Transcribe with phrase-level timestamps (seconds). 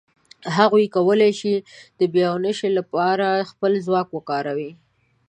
[0.57, 1.53] هغوی کولای شي
[1.99, 4.71] د بیاوېشنې لهپاره خپل ځواک وکاروي.